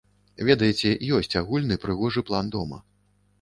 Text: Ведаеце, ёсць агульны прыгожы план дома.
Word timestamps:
Ведаеце, 0.47 0.93
ёсць 1.17 1.37
агульны 1.41 1.77
прыгожы 1.85 2.25
план 2.31 2.51
дома. 2.57 2.83